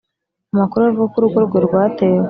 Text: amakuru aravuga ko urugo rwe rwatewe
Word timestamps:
amakuru 0.53 0.81
aravuga 0.81 1.09
ko 1.11 1.15
urugo 1.17 1.37
rwe 1.45 1.57
rwatewe 1.67 2.19